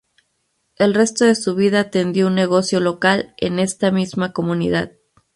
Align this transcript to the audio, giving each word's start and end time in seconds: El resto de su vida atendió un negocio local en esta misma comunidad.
El 0.77 0.95
resto 0.95 1.25
de 1.25 1.35
su 1.35 1.53
vida 1.53 1.79
atendió 1.81 2.25
un 2.25 2.33
negocio 2.33 2.79
local 2.79 3.35
en 3.37 3.59
esta 3.59 3.91
misma 3.91 4.33
comunidad. 4.33 4.93